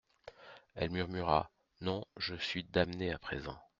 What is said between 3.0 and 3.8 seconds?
à présent.